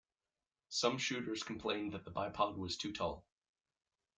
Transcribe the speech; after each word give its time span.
Some 0.69 0.97
shooters 0.97 1.43
complained 1.43 1.91
that 1.91 2.05
the 2.05 2.09
bipod 2.09 2.57
was 2.57 2.75
too 2.75 2.91
tall. 2.91 3.23